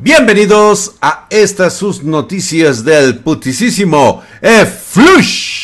[0.00, 4.22] Bienvenidos a estas sus noticias del putisísimo
[4.86, 5.58] Flush.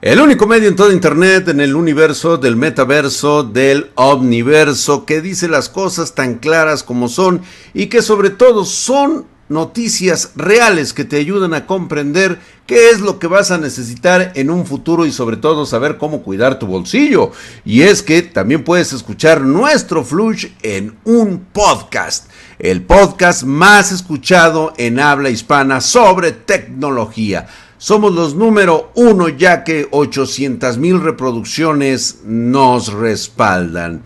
[0.00, 5.48] El único medio en todo Internet, en el universo del metaverso, del omniverso, que dice
[5.48, 7.42] las cosas tan claras como son
[7.74, 13.18] y que sobre todo son noticias reales que te ayudan a comprender qué es lo
[13.18, 17.32] que vas a necesitar en un futuro y sobre todo saber cómo cuidar tu bolsillo.
[17.64, 24.72] Y es que también puedes escuchar nuestro Flush en un podcast, el podcast más escuchado
[24.78, 27.48] en habla hispana sobre tecnología.
[27.76, 34.02] Somos los número uno ya que 800 mil reproducciones nos respaldan.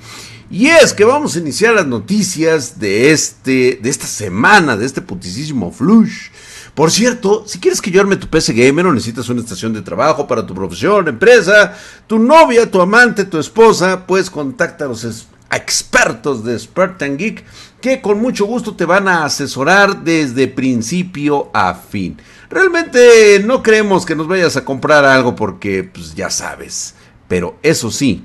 [0.51, 5.01] Y es que vamos a iniciar las noticias de, este, de esta semana, de este
[5.01, 6.29] putisísimo flush.
[6.75, 9.83] Por cierto, si quieres que yo arme tu PC Gamer o necesitas una estación de
[9.83, 11.75] trabajo para tu profesión, empresa,
[12.07, 17.45] tu novia, tu amante, tu esposa, pues contacta a los expertos de Spartan Geek
[17.81, 22.21] que con mucho gusto te van a asesorar desde principio a fin.
[22.51, 26.95] Realmente no creemos que nos vayas a comprar algo porque pues ya sabes,
[27.29, 28.25] pero eso sí,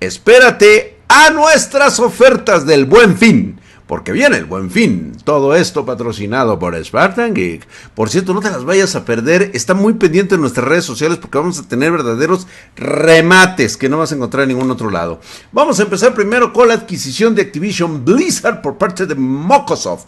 [0.00, 5.12] espérate a nuestras ofertas del buen fin porque viene el buen fin.
[5.24, 7.66] Todo esto patrocinado por Spartan Geek.
[7.94, 9.50] Por cierto, no te las vayas a perder.
[9.54, 12.46] Está muy pendiente en nuestras redes sociales porque vamos a tener verdaderos
[12.76, 15.20] remates que no vas a encontrar en ningún otro lado.
[15.52, 20.06] Vamos a empezar primero con la adquisición de Activision Blizzard por parte de Microsoft.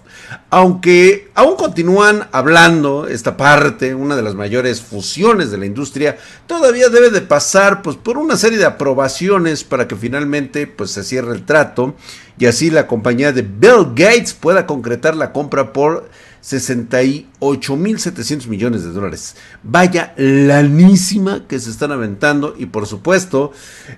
[0.48, 6.16] Aunque aún continúan hablando esta parte, una de las mayores fusiones de la industria,
[6.46, 11.04] todavía debe de pasar pues, por una serie de aprobaciones para que finalmente pues, se
[11.04, 11.94] cierre el trato
[12.38, 16.08] y así la compañía de Bill Gates pueda concretar la compra por
[16.46, 19.34] 68.700 millones de dólares.
[19.64, 23.50] Vaya lanísima que se están aventando y por supuesto,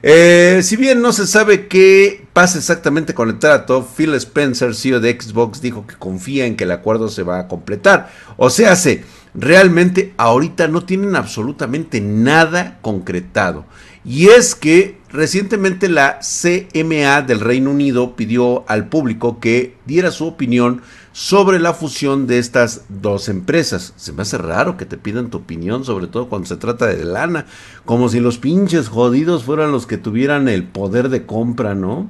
[0.02, 5.00] eh, si bien no se sabe qué pasa exactamente con el trato, Phil Spencer, CEO
[5.00, 8.10] de Xbox, dijo que confía en que el acuerdo se va a completar.
[8.38, 13.66] O sea, se, realmente ahorita no tienen absolutamente nada concretado.
[14.06, 20.26] Y es que recientemente la CMA del Reino Unido pidió al público que diera su
[20.26, 20.82] opinión
[21.12, 23.92] sobre la fusión de estas dos empresas.
[23.96, 27.04] Se me hace raro que te pidan tu opinión, sobre todo cuando se trata de
[27.04, 27.46] lana,
[27.84, 32.08] como si los pinches jodidos fueran los que tuvieran el poder de compra, ¿no?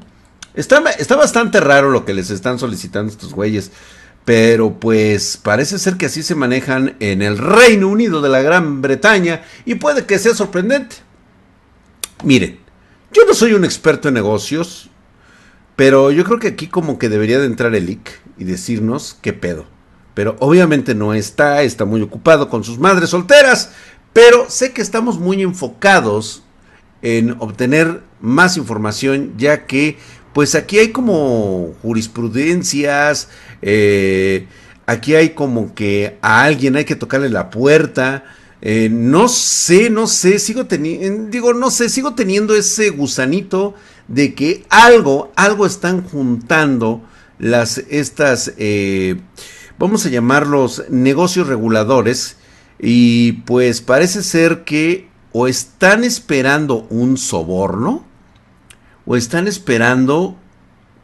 [0.54, 3.70] Está, está bastante raro lo que les están solicitando estos güeyes.
[4.24, 8.82] Pero pues parece ser que así se manejan en el Reino Unido de la Gran
[8.82, 10.96] Bretaña y puede que sea sorprendente.
[12.24, 12.58] Miren,
[13.12, 14.90] yo no soy un experto en negocios,
[15.76, 19.32] pero yo creo que aquí como que debería de entrar el IC y decirnos qué
[19.32, 19.66] pedo.
[20.14, 23.72] Pero obviamente no está, está muy ocupado con sus madres solteras,
[24.12, 26.42] pero sé que estamos muy enfocados
[27.02, 29.96] en obtener más información, ya que
[30.32, 33.28] pues aquí hay como jurisprudencias,
[33.62, 34.46] eh,
[34.86, 38.24] aquí hay como que a alguien hay que tocarle la puerta,
[38.60, 43.74] eh, no sé, no sé, sigo teniendo, digo, no sé, sigo teniendo ese gusanito
[44.08, 47.02] de que algo, algo están juntando
[47.38, 49.20] las, estas, eh,
[49.78, 52.36] vamos a llamarlos negocios reguladores
[52.80, 58.04] y pues parece ser que o están esperando un soborno
[59.06, 60.36] o están esperando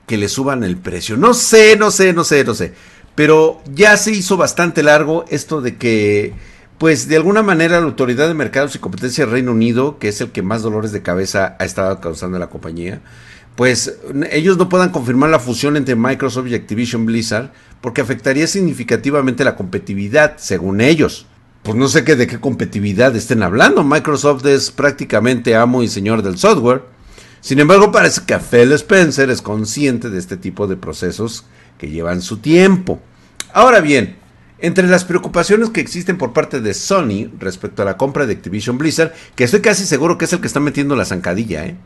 [0.06, 1.16] que le suban el precio.
[1.16, 2.74] No sé, no sé, no sé, no sé.
[3.14, 6.34] Pero ya se hizo bastante largo esto de que
[6.78, 10.20] pues de alguna manera la Autoridad de Mercados y Competencia del Reino Unido, que es
[10.20, 13.00] el que más dolores de cabeza ha estado causando la compañía,
[13.56, 13.98] pues
[14.32, 19.56] ellos no puedan confirmar la fusión entre Microsoft y Activision Blizzard porque afectaría significativamente la
[19.56, 21.26] competitividad, según ellos.
[21.62, 23.84] Pues no sé qué de qué competitividad estén hablando.
[23.84, 26.82] Microsoft es prácticamente amo y señor del software.
[27.40, 31.44] Sin embargo, parece que Phil Spencer es consciente de este tipo de procesos
[31.78, 33.00] que llevan su tiempo.
[33.52, 34.16] Ahora bien,
[34.58, 38.78] entre las preocupaciones que existen por parte de Sony respecto a la compra de Activision
[38.78, 41.76] Blizzard, que estoy casi seguro que es el que está metiendo la zancadilla, ¿eh?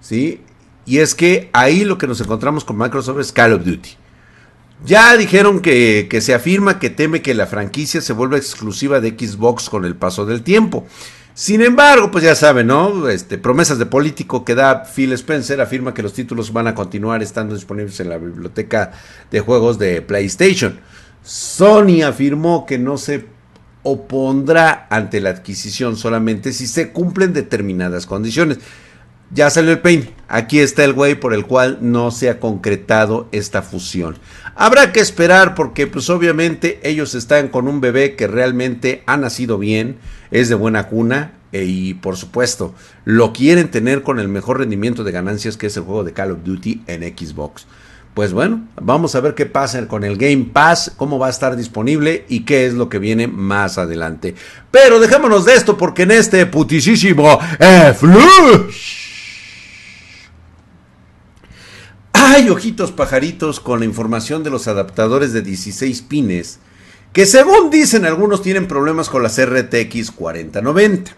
[0.00, 0.40] ¿Sí?
[0.86, 3.90] Y es que ahí lo que nos encontramos con Microsoft es Call of Duty.
[4.84, 9.68] Ya dijeron que, se afirma que teme que la franquicia se vuelva exclusiva de Xbox
[9.68, 10.86] con el paso del tiempo.
[11.34, 13.08] Sin embargo, pues ya saben, ¿no?
[13.08, 17.22] Este, promesas de político que da Phil Spencer afirma que los títulos van a continuar
[17.22, 18.92] estando disponibles en la biblioteca
[19.30, 20.80] de juegos de PlayStation.
[21.22, 23.26] Sony afirmó que no se
[23.82, 28.58] opondrá ante la adquisición solamente si se cumplen determinadas condiciones.
[29.32, 30.10] Ya salió el pain.
[30.26, 34.18] Aquí está el güey por el cual no se ha concretado esta fusión.
[34.56, 39.56] Habrá que esperar porque pues obviamente ellos están con un bebé que realmente ha nacido
[39.56, 39.98] bien,
[40.32, 42.74] es de buena cuna e, y por supuesto
[43.04, 46.32] lo quieren tener con el mejor rendimiento de ganancias que es el juego de Call
[46.32, 47.66] of Duty en Xbox.
[48.14, 51.56] Pues bueno, vamos a ver qué pasa con el Game Pass, cómo va a estar
[51.56, 54.34] disponible y qué es lo que viene más adelante.
[54.70, 57.94] Pero dejémonos de esto porque en este putisísimo eh,
[62.12, 66.58] hay ojitos pajaritos con la información de los adaptadores de 16 pines
[67.12, 71.16] que según dicen algunos tienen problemas con las RTX 4090.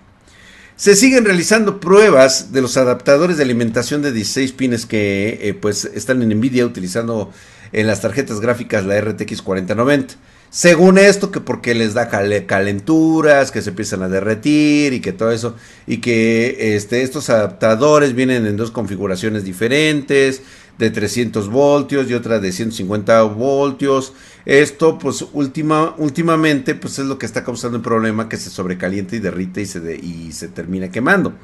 [0.77, 5.85] Se siguen realizando pruebas de los adaptadores de alimentación de 16 pines que eh, pues
[5.85, 7.31] están en Nvidia utilizando
[7.73, 10.15] en las tarjetas gráficas la RTX 4090.
[10.51, 15.33] Según esto, que porque les da calenturas, que se empiezan a derretir y que todo
[15.33, 20.43] eso, y que este, estos adaptadores vienen en dos configuraciones diferentes,
[20.79, 24.13] de 300 voltios y otra de 150 voltios.
[24.45, 29.17] Esto, pues, última, últimamente, pues es lo que está causando el problema que se sobrecalienta
[29.17, 31.35] y derrite y se, y se termina quemando.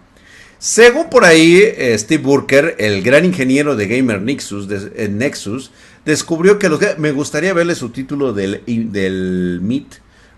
[0.58, 5.70] Según por ahí, eh, Steve Burker, el gran ingeniero de Gamer Nexus, de, Nexus
[6.04, 9.94] descubrió que los me gustaría verle su título del, del MIT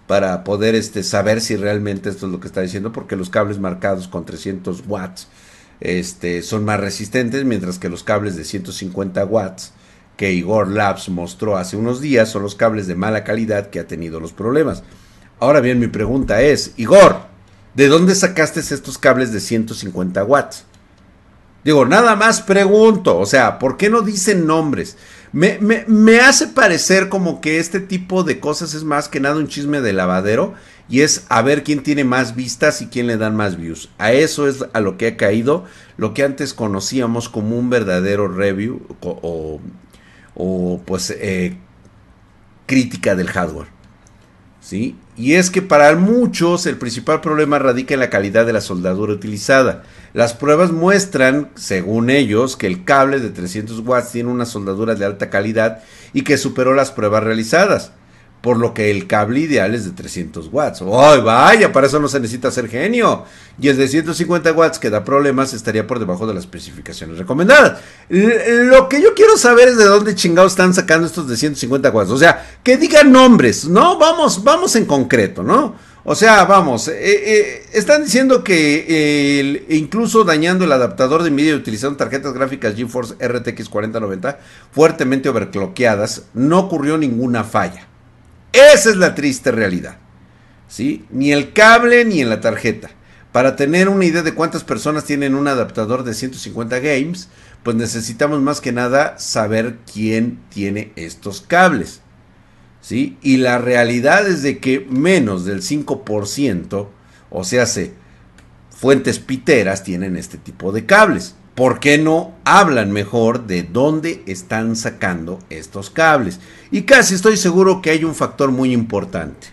[0.07, 3.59] para poder este, saber si realmente esto es lo que está diciendo, porque los cables
[3.59, 5.29] marcados con 300 watts
[5.81, 9.73] este, son más resistentes, mientras que los cables de 150 watts
[10.21, 13.87] que Igor Labs mostró hace unos días son los cables de mala calidad que ha
[13.87, 14.83] tenido los problemas.
[15.39, 17.23] Ahora bien, mi pregunta es, Igor,
[17.75, 20.67] ¿de dónde sacaste estos cables de 150 watts?
[21.65, 24.99] Digo, nada más pregunto, o sea, ¿por qué no dicen nombres?
[25.33, 29.37] Me, me, me, hace parecer como que este tipo de cosas es más que nada
[29.37, 30.53] un chisme de lavadero
[30.91, 33.91] y es a ver quién tiene más vistas y quién le dan más views.
[33.97, 35.65] A eso es a lo que ha caído
[35.97, 39.61] lo que antes conocíamos como un verdadero review o,
[40.35, 41.57] o pues eh,
[42.67, 43.69] crítica del hardware.
[44.61, 44.97] ¿Sí?
[45.17, 49.13] Y es que para muchos el principal problema radica en la calidad de la soldadura
[49.13, 49.85] utilizada.
[50.13, 55.05] Las pruebas muestran, según ellos, que el cable de 300 watts tiene una soldadura de
[55.05, 55.83] alta calidad
[56.13, 57.93] y que superó las pruebas realizadas
[58.41, 60.83] por lo que el cable ideal es de 300 watts.
[60.83, 61.73] ¡Ay, vaya!
[61.73, 63.25] Para eso no se necesita ser genio.
[63.61, 67.81] Y el de 150 watts que da problemas estaría por debajo de las especificaciones recomendadas.
[68.09, 72.11] Lo que yo quiero saber es de dónde chingados están sacando estos de 150 watts.
[72.11, 73.99] O sea, que digan nombres, ¿no?
[73.99, 75.91] Vamos, vamos en concreto, ¿no?
[76.03, 81.99] O sea, vamos, eh, eh, están diciendo que incluso dañando el adaptador de NVIDIA utilizando
[81.99, 84.39] tarjetas gráficas GeForce RTX 4090
[84.73, 87.90] fuertemente overclockeadas, no ocurrió ninguna falla.
[88.53, 89.99] Esa es la triste realidad.
[90.69, 91.05] ¿sí?
[91.11, 92.91] Ni el cable ni en la tarjeta.
[93.33, 97.29] Para tener una idea de cuántas personas tienen un adaptador de 150 games,
[97.63, 102.01] pues necesitamos más que nada saber quién tiene estos cables.
[102.81, 103.19] ¿sí?
[103.23, 106.89] Y la realidad es de que menos del 5%,
[107.31, 107.93] o sea, se,
[108.71, 111.35] fuentes piteras tienen este tipo de cables.
[111.55, 116.41] ¿Por qué no hablan mejor de dónde están sacando estos cables?
[116.71, 119.49] Y casi estoy seguro que hay un factor muy importante,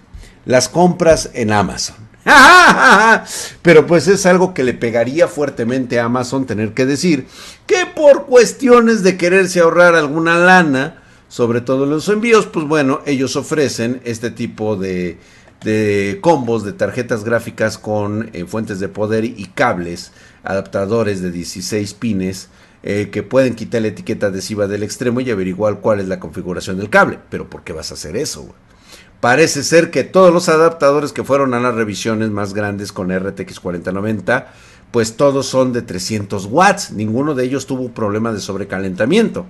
[0.45, 2.07] las compras en Amazon.
[3.61, 7.27] Pero pues es algo que le pegaría fuertemente a Amazon tener que decir
[7.65, 13.01] que por cuestiones de quererse ahorrar alguna lana, sobre todo en los envíos, pues bueno,
[13.05, 15.17] ellos ofrecen este tipo de,
[16.21, 20.12] combos de tarjetas gráficas con eh, fuentes de poder y cables
[20.44, 22.50] adaptadores de 16 pines
[22.83, 26.77] eh, que pueden quitar la etiqueta adhesiva del extremo y averiguar cuál es la configuración
[26.77, 27.19] del cable.
[27.30, 28.48] Pero ¿por qué vas a hacer eso?
[29.19, 33.59] Parece ser que todos los adaptadores que fueron a las revisiones más grandes con RTX
[33.59, 34.54] 4090,
[34.92, 36.92] pues todos son de 300 watts.
[36.92, 39.47] Ninguno de ellos tuvo un problema de sobrecalentamiento.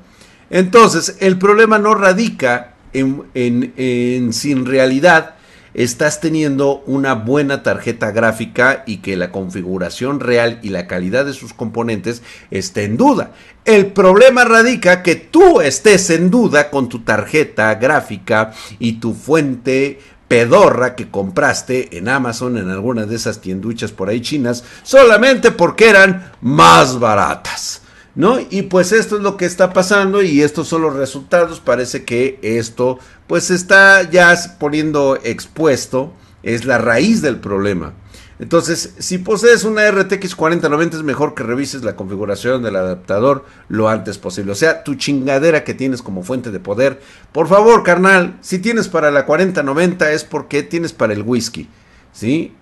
[0.50, 5.37] Entonces, el problema no radica en, en, en sin realidad
[5.78, 11.34] estás teniendo una buena tarjeta gráfica y que la configuración real y la calidad de
[11.34, 13.32] sus componentes esté en duda.
[13.64, 20.00] El problema radica que tú estés en duda con tu tarjeta gráfica y tu fuente
[20.28, 25.90] pedorra que compraste en Amazon en alguna de esas tienduchas por ahí chinas solamente porque
[25.90, 27.84] eran más baratas.
[28.18, 28.40] ¿No?
[28.50, 31.62] Y pues esto es lo que está pasando y estos son los resultados.
[31.62, 37.94] Parece que esto pues está ya poniendo expuesto, es la raíz del problema.
[38.40, 43.88] Entonces, si posees una RTX 4090 es mejor que revises la configuración del adaptador lo
[43.88, 44.52] antes posible.
[44.52, 47.02] O sea, tu chingadera que tienes como fuente de poder.
[47.32, 51.68] Por favor, carnal, si tienes para la 4090 es porque tienes para el whisky,
[52.14, 52.54] ¿sí?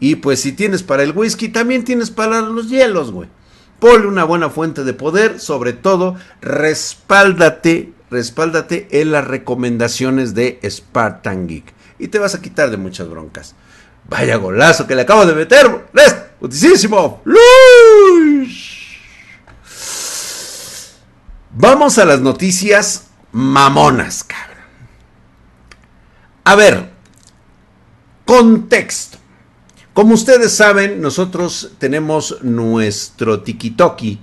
[0.00, 3.28] Y pues si tienes para el whisky, también tienes para los hielos, güey.
[3.78, 11.46] Ponle una buena fuente de poder, sobre todo respáldate, respáldate en las recomendaciones de Spartan
[11.46, 13.54] Geek y te vas a quitar de muchas broncas.
[14.08, 15.86] Vaya golazo que le acabo de meter,
[16.40, 17.22] ¡Putísimo!
[21.50, 24.58] Vamos a las noticias mamonas, cabrón.
[26.44, 26.90] A ver,
[28.24, 29.17] contexto.
[29.98, 34.20] Como ustedes saben, nosotros tenemos nuestro TikToki,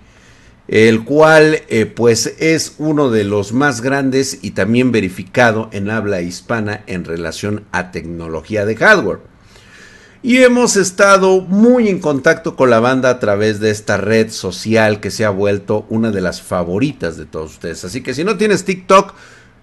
[0.70, 6.22] el cual eh, pues es uno de los más grandes y también verificado en habla
[6.22, 9.20] hispana en relación a tecnología de hardware.
[10.24, 15.01] Y hemos estado muy en contacto con la banda a través de esta red social
[15.01, 17.84] que se ha vuelto una de las favoritas de todos ustedes.
[17.84, 19.13] Así que si no tienes TikTok,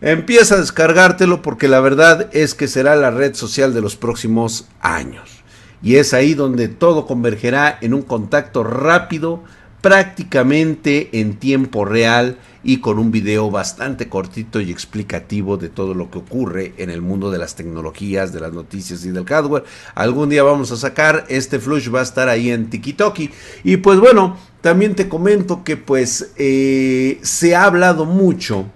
[0.02, 4.69] empieza a descargártelo porque la verdad es que será la red social de los próximos
[4.83, 5.41] años
[5.83, 9.43] y es ahí donde todo convergerá en un contacto rápido,
[9.81, 16.09] prácticamente en tiempo real y con un video bastante cortito y explicativo de todo lo
[16.09, 19.65] que ocurre en el mundo de las tecnologías, de las noticias y del hardware.
[19.97, 23.19] Algún día vamos a sacar, este flush va a estar ahí en TikTok
[23.65, 28.67] y pues bueno, también te comento que pues eh, se ha hablado mucho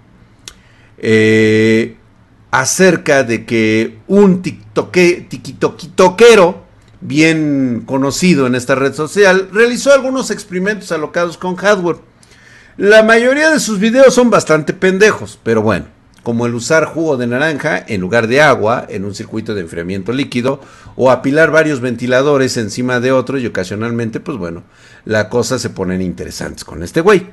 [0.98, 1.94] eh,
[2.50, 5.26] acerca de que un TikTokero
[7.06, 11.98] bien conocido en esta red social, realizó algunos experimentos alocados con hardware.
[12.76, 15.86] La mayoría de sus videos son bastante pendejos, pero bueno,
[16.24, 20.12] como el usar jugo de naranja en lugar de agua en un circuito de enfriamiento
[20.12, 20.60] líquido
[20.96, 24.64] o apilar varios ventiladores encima de otro y ocasionalmente, pues bueno,
[25.04, 27.28] la cosa se ponen interesantes con este güey.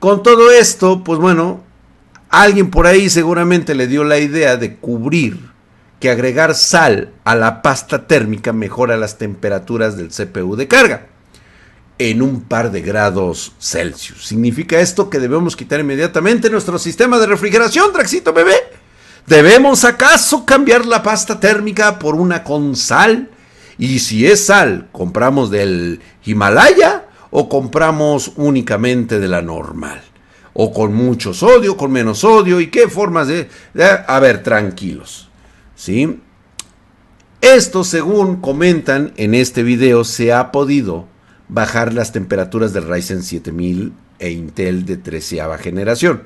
[0.00, 1.62] Con todo esto, pues bueno,
[2.28, 5.53] alguien por ahí seguramente le dio la idea de cubrir
[6.04, 11.06] que agregar sal a la pasta térmica mejora las temperaturas del CPU de carga
[11.96, 14.26] en un par de grados Celsius.
[14.26, 18.52] ¿Significa esto que debemos quitar inmediatamente nuestro sistema de refrigeración, Draxito bebé?
[19.26, 23.30] ¿Debemos acaso cambiar la pasta térmica por una con sal?
[23.78, 30.02] Y si es sal, ¿compramos del Himalaya o compramos únicamente de la normal?
[30.52, 32.60] ¿O con mucho sodio, con menos sodio?
[32.60, 33.48] ¿Y qué formas de
[34.06, 35.23] a ver, tranquilos.
[35.84, 36.18] ¿Sí?
[37.42, 41.06] Esto, según comentan en este video, se ha podido
[41.48, 46.22] bajar las temperaturas del Ryzen 7000 e Intel de treceava generación.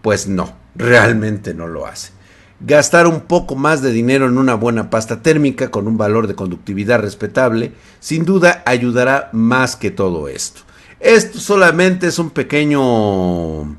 [0.00, 2.12] Pues no, realmente no lo hace.
[2.60, 6.36] Gastar un poco más de dinero en una buena pasta térmica con un valor de
[6.36, 10.60] conductividad respetable, sin duda ayudará más que todo esto.
[11.00, 13.76] Esto solamente es un pequeño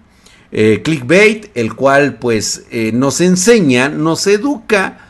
[0.51, 5.04] eh, clickbait, el cual pues eh, nos enseña, nos educa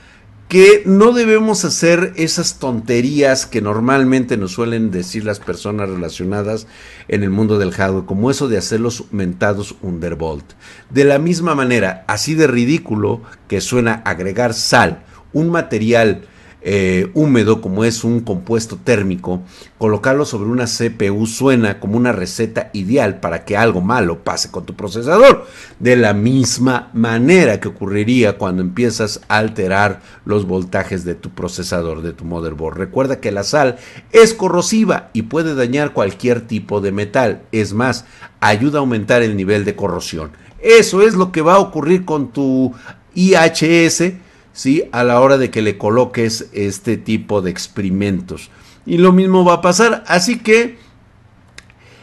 [0.47, 6.67] que no debemos hacer esas tonterías que normalmente nos suelen decir las personas relacionadas
[7.07, 10.45] en el mundo del hardware, como eso de hacer los mentados Underbolt.
[10.91, 16.27] De la misma manera, así de ridículo que suena agregar sal, un material
[16.67, 19.43] eh, húmedo como es un compuesto térmico,
[19.77, 24.65] colocarlo sobre una CPU suena como una receta ideal para que algo malo pase con
[24.65, 25.45] tu procesador.
[25.79, 32.01] De la misma manera que ocurriría cuando empiezas a alterar los voltajes de tu procesador,
[32.01, 32.79] de tu motherboard.
[32.79, 33.77] Recuerda que la sal
[34.11, 37.43] es corrosiva y puede dañar cualquier tipo de metal.
[37.51, 38.05] Es más,
[38.39, 40.31] ayuda a aumentar el nivel de corrosión.
[40.59, 42.73] Eso es lo que va a ocurrir con tu
[43.13, 44.24] IHS
[44.55, 44.85] ¿sí?
[44.91, 48.49] A la hora de que le coloques este tipo de experimentos.
[48.87, 50.03] Y lo mismo va a pasar.
[50.07, 50.77] Así que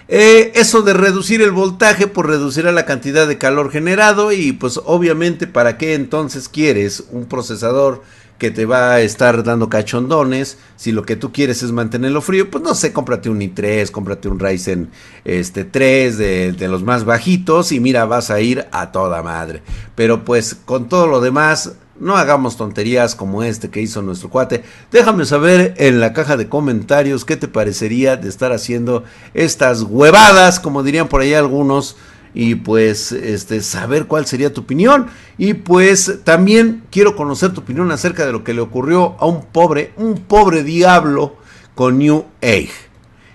[0.07, 4.79] eh, eso de reducir el voltaje, pues reducirá la cantidad de calor generado y pues
[4.85, 8.03] obviamente para qué entonces quieres un procesador
[8.37, 12.51] que te va a estar dando cachondones, si lo que tú quieres es mantenerlo frío,
[12.51, 14.91] pues no sé, cómprate un i3, cómprate un Ryzen
[15.25, 19.63] este, 3 de, de los más bajitos y mira, vas a ir a toda madre.
[19.95, 24.65] Pero pues con todo lo demás, no hagamos tonterías como este que hizo nuestro cuate.
[24.91, 29.05] Déjame saber en la caja de comentarios qué te parecería de estar haciendo
[29.35, 31.97] estas huevadas, como dirían por ahí algunos.
[32.35, 35.07] Y pues este saber cuál sería tu opinión.
[35.39, 39.45] Y pues también quiero conocer tu opinión acerca de lo que le ocurrió a un
[39.45, 41.37] pobre, un pobre diablo
[41.77, 42.92] con New Age.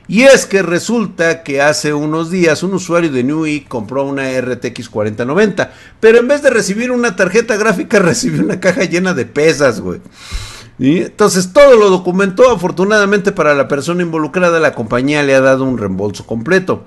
[0.07, 4.87] Y es que resulta que hace unos días un usuario de Nui compró una RTX
[4.89, 9.81] 4090, pero en vez de recibir una tarjeta gráfica recibió una caja llena de pesas,
[9.81, 9.99] güey.
[10.79, 15.77] Entonces todo lo documentó, afortunadamente para la persona involucrada la compañía le ha dado un
[15.77, 16.85] reembolso completo.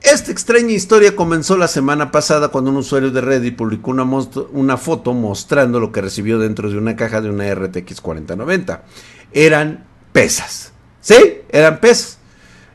[0.00, 4.04] Esta extraña historia comenzó la semana pasada cuando un usuario de Reddit publicó una,
[4.52, 8.84] una foto mostrando lo que recibió dentro de una caja de una RTX 4090.
[9.32, 10.72] Eran pesas.
[11.00, 11.40] ¿Sí?
[11.48, 12.18] Eran pesas.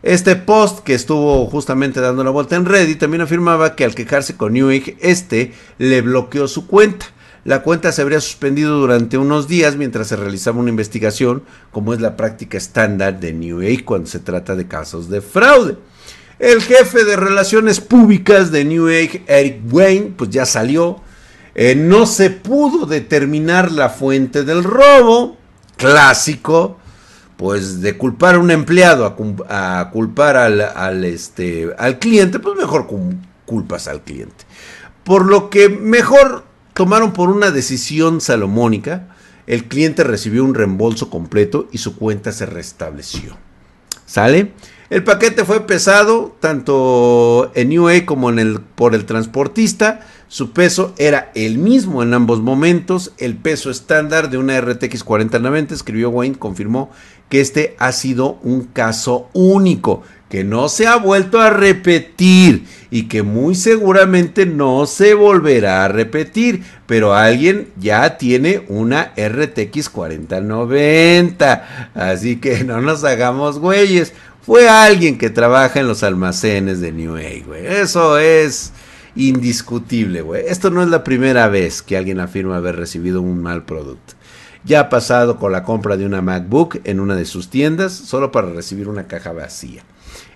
[0.02, 4.38] Este post que estuvo justamente dando la vuelta en Reddit también afirmaba que al quejarse
[4.38, 7.08] con Newegg, este le bloqueó su cuenta.
[7.44, 12.00] La cuenta se habría suspendido durante unos días mientras se realizaba una investigación, como es
[12.00, 15.78] la práctica estándar de Newegg cuando se trata de casos de fraude.
[16.40, 21.02] El jefe de relaciones públicas de New Age, Eric Wayne, pues ya salió.
[21.56, 25.38] Eh, no se pudo determinar la fuente del robo,
[25.76, 26.78] clásico,
[27.40, 32.86] pues de culpar a un empleado a, culpar al, este, al cliente, pues mejor
[33.46, 34.44] culpas al cliente.
[35.06, 36.44] Por lo que mejor
[36.74, 39.16] tomaron por una decisión salomónica,
[39.48, 43.38] el cliente recibió un reembolso completo y su cuenta se restableció.
[44.06, 44.52] ¿Sale?
[44.90, 50.02] El paquete fue pesado tanto en UA como en el, por el transportista.
[50.28, 53.14] Su peso era el mismo en ambos momentos.
[53.20, 56.90] El peso estándar de una RTX 4090, escribió Wayne, confirmó
[57.30, 63.08] que este ha sido un caso único, que no se ha vuelto a repetir y
[63.08, 71.92] que muy seguramente no se volverá a repetir, pero alguien ya tiene una RTX 4090,
[71.96, 74.14] así que no nos hagamos güeyes.
[74.42, 77.66] Fue alguien que trabaja en los almacenes de New Age, güey.
[77.66, 78.72] Eso es
[79.16, 80.44] indiscutible, güey.
[80.48, 84.14] Esto no es la primera vez que alguien afirma haber recibido un mal producto.
[84.66, 88.32] Ya ha pasado con la compra de una MacBook en una de sus tiendas solo
[88.32, 89.84] para recibir una caja vacía.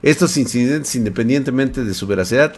[0.01, 2.55] Estos incidentes, independientemente de su veracidad,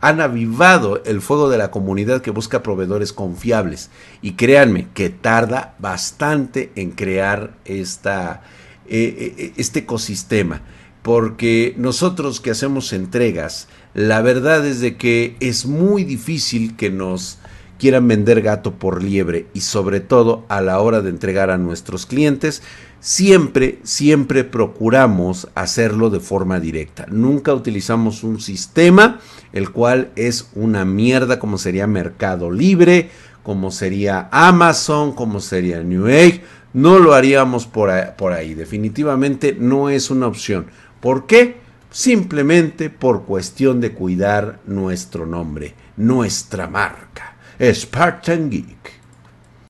[0.00, 3.90] han avivado el fuego de la comunidad que busca proveedores confiables.
[4.22, 8.42] Y créanme que tarda bastante en crear esta,
[8.86, 10.62] eh, eh, este ecosistema.
[11.02, 17.38] Porque nosotros que hacemos entregas, la verdad es de que es muy difícil que nos
[17.80, 22.06] quieran vender gato por liebre y sobre todo a la hora de entregar a nuestros
[22.06, 22.62] clientes,
[23.00, 27.06] siempre, siempre procuramos hacerlo de forma directa.
[27.10, 29.18] Nunca utilizamos un sistema
[29.52, 33.10] el cual es una mierda como sería Mercado Libre,
[33.42, 36.42] como sería Amazon, como sería New Age.
[36.72, 38.54] No lo haríamos por por ahí.
[38.54, 40.66] Definitivamente no es una opción.
[41.00, 41.56] ¿Por qué?
[41.90, 47.29] Simplemente por cuestión de cuidar nuestro nombre, nuestra marca.
[47.60, 48.92] Spartan Geek.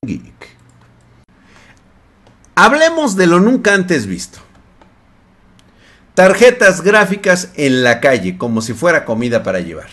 [0.05, 0.49] Geek.
[2.55, 4.39] Hablemos de lo nunca antes visto.
[6.13, 9.89] Tarjetas gráficas en la calle, como si fuera comida para llevar.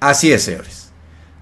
[0.00, 0.90] Así es, señores.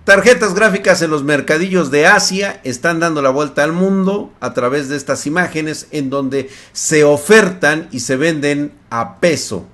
[0.05, 4.89] Tarjetas gráficas en los mercadillos de Asia están dando la vuelta al mundo a través
[4.89, 9.69] de estas imágenes en donde se ofertan y se venden a peso.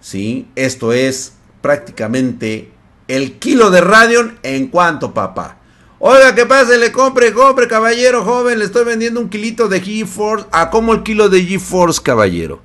[0.00, 0.48] ¿sí?
[0.54, 2.72] Esto es prácticamente
[3.08, 5.56] el kilo de Radion en cuanto, papá.
[5.98, 6.76] Oiga, ¿qué pasa?
[6.76, 8.58] Le compre, compre, caballero joven.
[8.60, 10.46] Le estoy vendiendo un kilito de GeForce.
[10.52, 12.62] ¿A cómo el kilo de GeForce, caballero?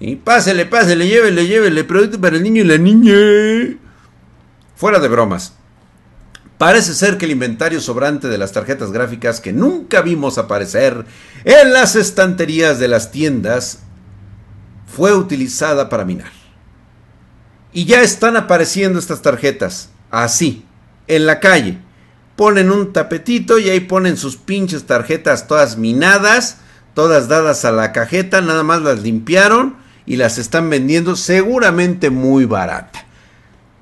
[0.00, 1.84] Y pásele, pásele, llévele, llévele.
[1.84, 3.76] Producto para el niño y la niña.
[4.74, 5.52] Fuera de bromas.
[6.56, 11.04] Parece ser que el inventario sobrante de las tarjetas gráficas que nunca vimos aparecer
[11.44, 13.80] en las estanterías de las tiendas
[14.86, 16.41] fue utilizada para minar.
[17.72, 20.64] Y ya están apareciendo estas tarjetas, así,
[21.06, 21.78] en la calle.
[22.36, 26.58] Ponen un tapetito y ahí ponen sus pinches tarjetas todas minadas,
[26.94, 32.44] todas dadas a la cajeta, nada más las limpiaron y las están vendiendo seguramente muy
[32.44, 33.06] barata.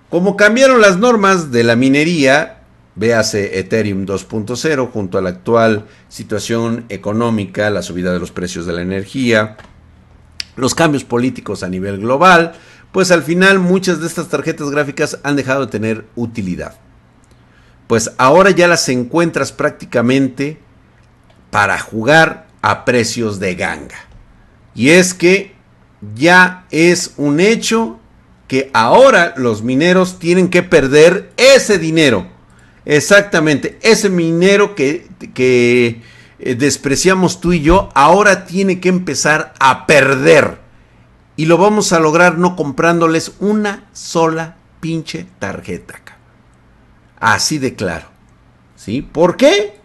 [0.09, 2.63] Como cambiaron las normas de la minería,
[2.97, 8.73] véase Ethereum 2.0 junto a la actual situación económica, la subida de los precios de
[8.73, 9.57] la energía,
[10.57, 12.53] los cambios políticos a nivel global,
[12.93, 16.75] pues al final muchas de estas tarjetas gráficas han dejado de tener utilidad.
[17.87, 20.59] Pues ahora ya las encuentras prácticamente
[21.51, 23.99] para jugar a precios de ganga.
[24.75, 25.55] Y es que
[26.15, 27.99] ya es un hecho
[28.47, 32.27] que ahora los mineros tienen que perder ese dinero.
[32.85, 36.01] Exactamente, ese minero que, que
[36.39, 40.60] eh, despreciamos tú y yo, ahora tiene que empezar a perder.
[41.41, 45.95] Y lo vamos a lograr no comprándoles una sola pinche tarjeta.
[47.19, 48.09] Así de claro.
[48.77, 49.01] ¿Sí?
[49.01, 49.81] ¿Por qué?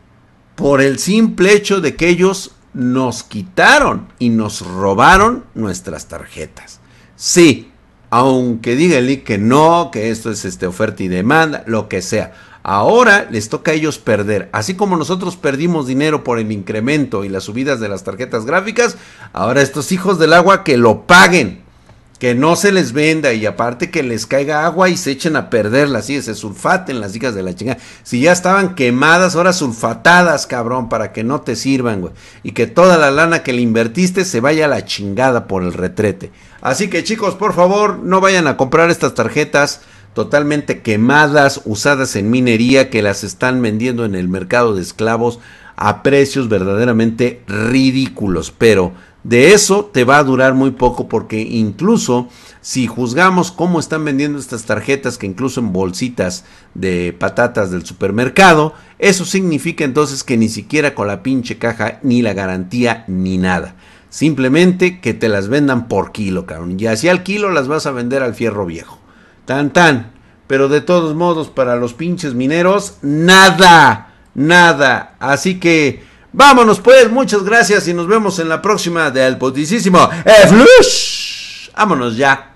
[0.55, 6.81] Por el simple hecho de que ellos nos quitaron y nos robaron nuestras tarjetas.
[7.15, 7.71] Sí,
[8.09, 12.33] aunque díganle que no, que esto es este oferta y demanda, lo que sea.
[12.67, 14.49] Ahora les toca a ellos perder.
[14.51, 18.97] Así como nosotros perdimos dinero por el incremento y las subidas de las tarjetas gráficas,
[19.33, 21.63] ahora estos hijos del agua que lo paguen.
[22.17, 25.51] Que no se les venda y aparte que les caiga agua y se echen a
[25.51, 27.77] perderlas, así se sulfaten las hijas de la chingada.
[28.01, 32.13] Si ya estaban quemadas, ahora sulfatadas, cabrón, para que no te sirvan, güey.
[32.41, 35.73] Y que toda la lana que le invertiste se vaya a la chingada por el
[35.73, 36.31] retrete.
[36.61, 39.81] Así que chicos, por favor, no vayan a comprar estas tarjetas
[40.15, 45.39] totalmente quemadas, usadas en minería, que las están vendiendo en el mercado de esclavos
[45.75, 48.51] a precios verdaderamente ridículos.
[48.57, 52.29] Pero de eso te va a durar muy poco porque incluso
[52.65, 58.73] Si juzgamos cómo están vendiendo estas tarjetas que incluso en bolsitas de patatas del supermercado,
[58.97, 63.75] eso significa entonces que ni siquiera con la pinche caja ni la garantía ni nada.
[64.09, 66.79] Simplemente que te las vendan por kilo, cabrón.
[66.79, 69.04] Y así al kilo las vas a vender al fierro viejo.
[69.45, 70.11] Tan tan.
[70.47, 74.13] Pero de todos modos, para los pinches mineros, nada.
[74.33, 75.15] Nada.
[75.19, 76.03] Así que
[76.33, 77.09] vámonos pues.
[77.11, 80.09] Muchas gracias y nos vemos en la próxima del poticísimo.
[80.49, 81.69] ¡Flush!
[81.75, 82.54] Vámonos ya.